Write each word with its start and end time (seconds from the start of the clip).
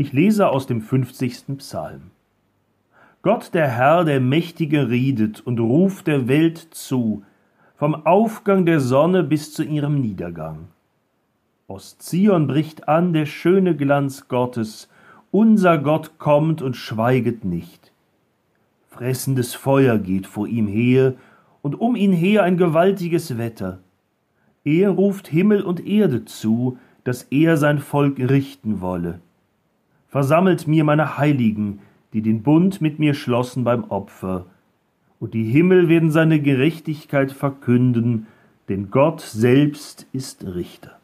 Ich 0.00 0.14
lese 0.14 0.48
aus 0.48 0.66
dem 0.66 0.80
50. 0.80 1.58
Psalm. 1.58 2.12
Gott 3.20 3.52
der 3.52 3.68
Herr, 3.68 4.06
der 4.06 4.18
Mächtige, 4.18 4.88
riedet 4.88 5.46
und 5.46 5.60
ruft 5.60 6.06
der 6.06 6.26
Welt 6.26 6.56
zu, 6.70 7.22
vom 7.76 8.06
Aufgang 8.06 8.64
der 8.64 8.80
Sonne 8.80 9.22
bis 9.22 9.52
zu 9.52 9.62
ihrem 9.62 10.00
Niedergang. 10.00 10.68
Aus 11.68 11.98
Zion 11.98 12.46
bricht 12.46 12.88
an 12.88 13.12
der 13.12 13.26
schöne 13.26 13.76
Glanz 13.76 14.26
Gottes, 14.28 14.88
unser 15.32 15.76
Gott 15.76 16.18
kommt 16.18 16.62
und 16.62 16.76
schweiget 16.76 17.44
nicht. 17.44 17.92
Fressendes 18.88 19.52
Feuer 19.54 19.98
geht 19.98 20.26
vor 20.26 20.46
ihm 20.46 20.66
her, 20.66 21.12
und 21.60 21.78
um 21.78 21.94
ihn 21.94 22.14
her 22.14 22.42
ein 22.42 22.56
gewaltiges 22.56 23.36
Wetter. 23.36 23.80
Er 24.64 24.88
ruft 24.88 25.28
Himmel 25.28 25.60
und 25.60 25.86
Erde 25.86 26.24
zu, 26.24 26.78
dass 27.04 27.24
er 27.24 27.58
sein 27.58 27.80
Volk 27.80 28.18
richten 28.18 28.80
wolle 28.80 29.20
versammelt 30.10 30.66
mir 30.66 30.84
meine 30.84 31.16
Heiligen, 31.16 31.80
die 32.12 32.20
den 32.20 32.42
Bund 32.42 32.80
mit 32.80 32.98
mir 32.98 33.14
schlossen 33.14 33.64
beim 33.64 33.84
Opfer. 33.84 34.46
Und 35.18 35.34
die 35.34 35.44
Himmel 35.44 35.88
werden 35.88 36.10
seine 36.10 36.40
Gerechtigkeit 36.40 37.32
verkünden, 37.32 38.26
denn 38.68 38.90
Gott 38.90 39.20
selbst 39.20 40.06
ist 40.12 40.44
Richter. 40.44 40.99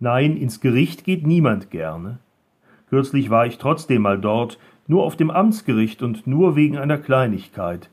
Nein, 0.00 0.36
ins 0.36 0.60
Gericht 0.60 1.04
geht 1.04 1.26
niemand 1.26 1.70
gerne. 1.70 2.18
Kürzlich 2.88 3.30
war 3.30 3.46
ich 3.46 3.58
trotzdem 3.58 4.02
mal 4.02 4.18
dort, 4.18 4.58
nur 4.86 5.04
auf 5.04 5.16
dem 5.16 5.30
Amtsgericht 5.30 6.02
und 6.02 6.26
nur 6.26 6.56
wegen 6.56 6.78
einer 6.78 6.98
Kleinigkeit. 6.98 7.90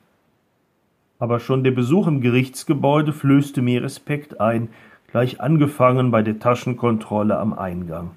Aber 1.20 1.40
schon 1.40 1.64
der 1.64 1.72
Besuch 1.72 2.08
im 2.08 2.22
Gerichtsgebäude 2.22 3.12
flößte 3.12 3.62
mir 3.62 3.84
Respekt 3.84 4.40
ein, 4.40 4.70
gleich 5.08 5.42
angefangen 5.42 6.12
bei 6.12 6.22
der 6.22 6.40
Taschenkontrolle 6.40 7.38
am 7.38 7.54
Eingang. 7.54 8.12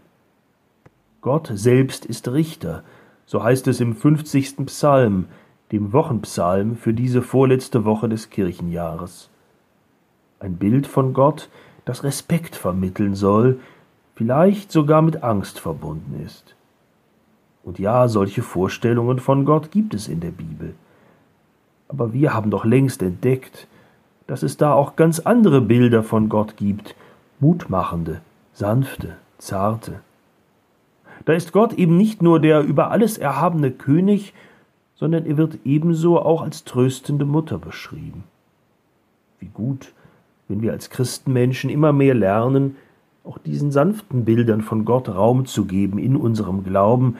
Gott 1.20 1.50
selbst 1.52 2.04
ist 2.04 2.28
Richter, 2.28 2.82
so 3.24 3.42
heißt 3.42 3.66
es 3.68 3.80
im 3.80 3.96
fünfzigsten 3.96 4.66
Psalm, 4.66 5.26
dem 5.72 5.92
Wochenpsalm 5.92 6.76
für 6.76 6.94
diese 6.94 7.22
vorletzte 7.22 7.84
Woche 7.84 8.08
des 8.08 8.30
Kirchenjahres. 8.30 9.30
Ein 10.40 10.56
Bild 10.56 10.86
von 10.86 11.14
Gott, 11.14 11.48
das 11.84 12.04
Respekt 12.04 12.54
vermitteln 12.54 13.14
soll, 13.14 13.60
vielleicht 14.18 14.72
sogar 14.72 15.00
mit 15.00 15.22
Angst 15.22 15.60
verbunden 15.60 16.20
ist. 16.26 16.56
Und 17.62 17.78
ja, 17.78 18.08
solche 18.08 18.42
Vorstellungen 18.42 19.20
von 19.20 19.44
Gott 19.44 19.70
gibt 19.70 19.94
es 19.94 20.08
in 20.08 20.18
der 20.18 20.32
Bibel. 20.32 20.74
Aber 21.86 22.12
wir 22.12 22.34
haben 22.34 22.50
doch 22.50 22.64
längst 22.64 23.00
entdeckt, 23.00 23.68
dass 24.26 24.42
es 24.42 24.56
da 24.56 24.72
auch 24.72 24.96
ganz 24.96 25.20
andere 25.20 25.60
Bilder 25.60 26.02
von 26.02 26.28
Gott 26.28 26.56
gibt, 26.56 26.96
mutmachende, 27.38 28.20
sanfte, 28.52 29.14
zarte. 29.38 30.00
Da 31.24 31.34
ist 31.34 31.52
Gott 31.52 31.74
eben 31.74 31.96
nicht 31.96 32.20
nur 32.20 32.40
der 32.40 32.62
über 32.62 32.90
alles 32.90 33.18
erhabene 33.18 33.70
König, 33.70 34.34
sondern 34.96 35.26
er 35.26 35.36
wird 35.36 35.60
ebenso 35.64 36.20
auch 36.20 36.42
als 36.42 36.64
tröstende 36.64 37.24
Mutter 37.24 37.58
beschrieben. 37.58 38.24
Wie 39.38 39.50
gut, 39.54 39.92
wenn 40.48 40.60
wir 40.60 40.72
als 40.72 40.90
Christenmenschen 40.90 41.70
immer 41.70 41.92
mehr 41.92 42.14
lernen, 42.14 42.74
auch 43.28 43.36
diesen 43.36 43.70
sanften 43.70 44.24
Bildern 44.24 44.62
von 44.62 44.86
Gott 44.86 45.10
Raum 45.10 45.44
zu 45.44 45.66
geben 45.66 45.98
in 45.98 46.16
unserem 46.16 46.64
Glauben 46.64 47.16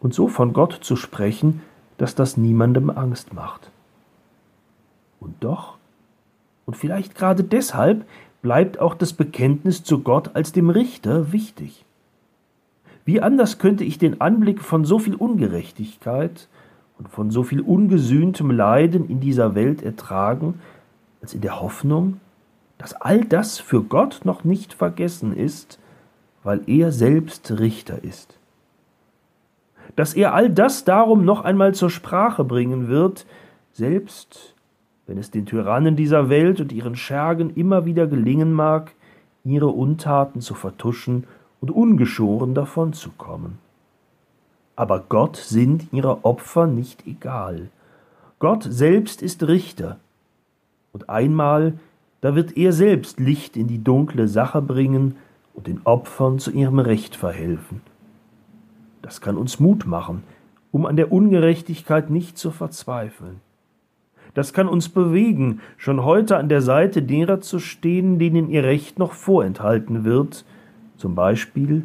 und 0.00 0.12
so 0.12 0.26
von 0.26 0.52
Gott 0.52 0.78
zu 0.82 0.96
sprechen, 0.96 1.62
dass 1.98 2.16
das 2.16 2.36
niemandem 2.36 2.90
Angst 2.90 3.32
macht. 3.32 3.70
Und 5.20 5.36
doch, 5.40 5.78
und 6.66 6.76
vielleicht 6.76 7.14
gerade 7.14 7.44
deshalb, 7.44 8.04
bleibt 8.42 8.80
auch 8.80 8.94
das 8.94 9.12
Bekenntnis 9.12 9.84
zu 9.84 10.00
Gott 10.00 10.34
als 10.34 10.50
dem 10.50 10.68
Richter 10.68 11.32
wichtig. 11.32 11.84
Wie 13.04 13.22
anders 13.22 13.58
könnte 13.58 13.84
ich 13.84 13.98
den 13.98 14.20
Anblick 14.20 14.60
von 14.60 14.84
so 14.84 14.98
viel 14.98 15.14
Ungerechtigkeit 15.14 16.48
und 16.98 17.08
von 17.08 17.30
so 17.30 17.44
viel 17.44 17.60
ungesühntem 17.60 18.50
Leiden 18.50 19.08
in 19.08 19.20
dieser 19.20 19.54
Welt 19.54 19.80
ertragen, 19.82 20.60
als 21.22 21.34
in 21.34 21.40
der 21.40 21.60
Hoffnung, 21.60 22.20
dass 22.78 22.94
all 22.94 23.24
das 23.24 23.58
für 23.58 23.82
Gott 23.82 24.20
noch 24.24 24.44
nicht 24.44 24.74
vergessen 24.74 25.36
ist, 25.36 25.78
weil 26.42 26.60
er 26.66 26.92
selbst 26.92 27.58
Richter 27.58 28.04
ist. 28.04 28.38
Dass 29.96 30.14
er 30.14 30.34
all 30.34 30.50
das 30.50 30.84
darum 30.84 31.24
noch 31.24 31.42
einmal 31.44 31.74
zur 31.74 31.90
Sprache 31.90 32.44
bringen 32.44 32.88
wird, 32.88 33.26
selbst 33.72 34.54
wenn 35.06 35.18
es 35.18 35.30
den 35.30 35.46
Tyrannen 35.46 35.96
dieser 35.96 36.28
Welt 36.28 36.60
und 36.60 36.72
ihren 36.72 36.96
Schergen 36.96 37.50
immer 37.50 37.84
wieder 37.84 38.06
gelingen 38.06 38.52
mag, 38.52 38.92
ihre 39.44 39.68
Untaten 39.68 40.40
zu 40.40 40.54
vertuschen 40.54 41.24
und 41.60 41.70
ungeschoren 41.70 42.54
davonzukommen. 42.54 43.58
Aber 44.74 45.04
Gott 45.08 45.36
sind 45.36 45.92
ihre 45.92 46.24
Opfer 46.24 46.66
nicht 46.66 47.06
egal. 47.06 47.68
Gott 48.38 48.66
selbst 48.68 49.22
ist 49.22 49.46
Richter. 49.46 49.98
Und 50.92 51.08
einmal 51.08 51.74
da 52.26 52.34
wird 52.34 52.56
er 52.56 52.72
selbst 52.72 53.20
Licht 53.20 53.56
in 53.56 53.68
die 53.68 53.84
dunkle 53.84 54.26
Sache 54.26 54.60
bringen 54.60 55.14
und 55.54 55.68
den 55.68 55.82
Opfern 55.84 56.40
zu 56.40 56.50
ihrem 56.50 56.80
Recht 56.80 57.14
verhelfen. 57.14 57.82
Das 59.00 59.20
kann 59.20 59.36
uns 59.36 59.60
Mut 59.60 59.86
machen, 59.86 60.24
um 60.72 60.86
an 60.86 60.96
der 60.96 61.12
Ungerechtigkeit 61.12 62.10
nicht 62.10 62.36
zu 62.36 62.50
verzweifeln. 62.50 63.36
Das 64.34 64.52
kann 64.52 64.66
uns 64.66 64.88
bewegen, 64.88 65.60
schon 65.76 66.02
heute 66.02 66.36
an 66.36 66.48
der 66.48 66.62
Seite 66.62 67.00
derer 67.00 67.42
zu 67.42 67.60
stehen, 67.60 68.18
denen 68.18 68.50
ihr 68.50 68.64
Recht 68.64 68.98
noch 68.98 69.12
vorenthalten 69.12 70.02
wird, 70.02 70.44
zum 70.96 71.14
Beispiel 71.14 71.84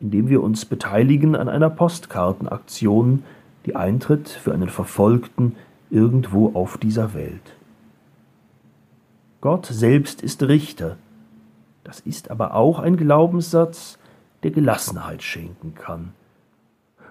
indem 0.00 0.30
wir 0.30 0.42
uns 0.42 0.64
beteiligen 0.64 1.36
an 1.36 1.50
einer 1.50 1.68
Postkartenaktion, 1.68 3.24
die 3.66 3.76
eintritt 3.76 4.30
für 4.30 4.54
einen 4.54 4.70
Verfolgten 4.70 5.54
irgendwo 5.90 6.52
auf 6.54 6.78
dieser 6.78 7.12
Welt. 7.12 7.56
Gott 9.40 9.66
selbst 9.66 10.22
ist 10.22 10.42
Richter. 10.42 10.96
Das 11.84 12.00
ist 12.00 12.30
aber 12.30 12.54
auch 12.54 12.78
ein 12.78 12.96
Glaubenssatz, 12.96 13.98
der 14.42 14.50
Gelassenheit 14.50 15.22
schenken 15.22 15.74
kann. 15.74 16.12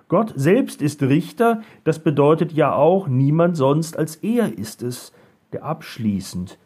Gott 0.08 0.34
selbst 0.36 0.82
ist 0.82 1.02
Richter, 1.02 1.62
das 1.84 2.00
bedeutet 2.00 2.52
ja 2.52 2.74
auch, 2.74 3.08
niemand 3.08 3.58
sonst 3.58 3.98
als 3.98 4.18
er 4.18 4.58
ist 4.58 4.84
es, 4.84 5.12
der 5.54 5.64
abschließend 5.64 6.58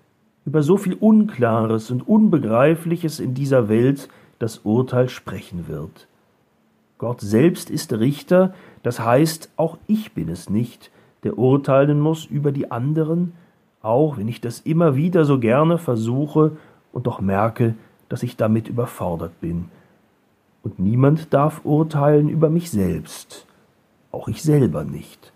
über 0.45 0.63
so 0.63 0.77
viel 0.77 0.95
Unklares 0.95 1.91
und 1.91 2.07
Unbegreifliches 2.07 3.19
in 3.19 3.33
dieser 3.33 3.69
Welt 3.69 4.09
das 4.39 4.59
Urteil 4.59 5.07
sprechen 5.07 5.67
wird. 5.67 6.07
Gott 6.97 7.21
selbst 7.21 7.69
ist 7.69 7.93
Richter, 7.93 8.53
das 8.81 8.99
heißt, 8.99 9.51
auch 9.57 9.77
ich 9.87 10.13
bin 10.13 10.27
es 10.27 10.49
nicht, 10.49 10.91
der 11.23 11.37
urteilen 11.37 11.99
muss 11.99 12.25
über 12.25 12.51
die 12.51 12.71
anderen, 12.71 13.33
auch 13.81 14.17
wenn 14.17 14.27
ich 14.27 14.41
das 14.41 14.59
immer 14.61 14.95
wieder 14.95 15.25
so 15.25 15.39
gerne 15.39 15.77
versuche 15.77 16.57
und 16.91 17.07
doch 17.07 17.21
merke, 17.21 17.75
dass 18.09 18.23
ich 18.23 18.37
damit 18.37 18.67
überfordert 18.67 19.39
bin. 19.39 19.69
Und 20.63 20.79
niemand 20.79 21.33
darf 21.33 21.63
urteilen 21.63 22.29
über 22.29 22.49
mich 22.49 22.69
selbst, 22.71 23.45
auch 24.11 24.27
ich 24.27 24.43
selber 24.43 24.83
nicht. 24.83 25.31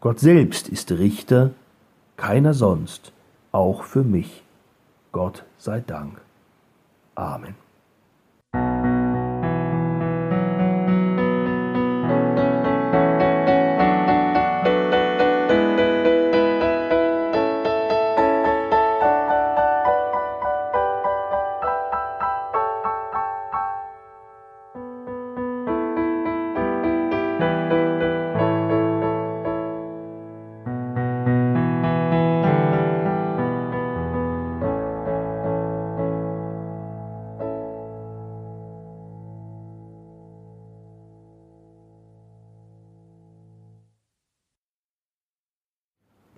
Gott 0.00 0.20
selbst 0.20 0.68
ist 0.68 0.92
Richter, 0.92 1.50
keiner 2.16 2.54
sonst, 2.54 3.12
auch 3.50 3.82
für 3.82 4.04
mich. 4.04 4.44
Gott 5.10 5.44
sei 5.56 5.80
Dank. 5.80 6.20
Amen. 7.16 7.67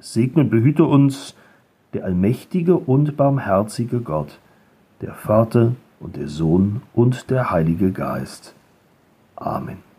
Segne 0.00 0.42
und 0.42 0.50
behüte 0.50 0.84
uns 0.84 1.34
der 1.92 2.04
allmächtige 2.04 2.76
und 2.76 3.16
barmherzige 3.16 4.00
Gott, 4.00 4.38
der 5.00 5.14
Vater 5.14 5.72
und 5.98 6.16
der 6.16 6.28
Sohn 6.28 6.82
und 6.94 7.30
der 7.30 7.50
Heilige 7.50 7.92
Geist. 7.92 8.54
Amen. 9.36 9.89